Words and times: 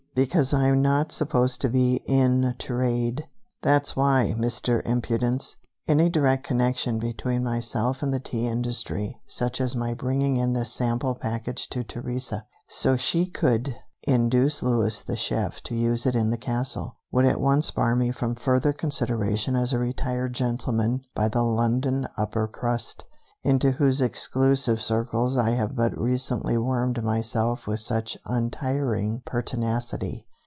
"Because 0.13 0.53
I'm 0.53 0.81
not 0.81 1.13
supposed 1.13 1.61
to 1.61 1.69
be 1.69 2.03
'in 2.05 2.55
trade,' 2.59 3.29
that's 3.61 3.95
why, 3.95 4.35
Mr. 4.37 4.81
Impudence. 4.85 5.55
Any 5.87 6.09
direct 6.09 6.43
connection 6.45 6.99
between 6.99 7.45
myself 7.45 8.03
and 8.03 8.13
the 8.13 8.19
tea 8.19 8.45
industry, 8.45 9.21
such 9.25 9.61
as 9.61 9.73
my 9.73 9.93
bringing 9.93 10.35
in 10.35 10.51
this 10.51 10.73
sample 10.73 11.15
package 11.15 11.69
to 11.69 11.85
Teresa, 11.85 12.45
so 12.67 12.97
she 12.97 13.25
could 13.25 13.73
induce 14.03 14.61
Louis 14.61 14.99
the 14.99 15.15
chef 15.15 15.61
to 15.63 15.75
use 15.75 16.05
it 16.05 16.13
in 16.13 16.29
the 16.29 16.37
castle, 16.37 16.97
would 17.13 17.23
at 17.23 17.39
once 17.39 17.71
bar 17.71 17.95
me 17.95 18.11
from 18.11 18.35
further 18.35 18.73
consideration 18.73 19.55
as 19.55 19.71
a 19.71 19.79
retired 19.79 20.33
gentleman 20.33 21.03
by 21.15 21.29
the 21.29 21.41
London 21.41 22.05
upper 22.17 22.49
crust, 22.49 23.05
into 23.43 23.71
whose 23.71 23.99
exclusive 24.01 24.79
circles 24.79 25.35
I 25.35 25.49
have 25.55 25.75
but 25.75 25.97
recently 25.97 26.59
wormed 26.59 27.03
myself 27.03 27.65
with 27.65 27.79
such 27.79 28.15
untiring 28.23 29.23
pertinacity. 29.25 30.27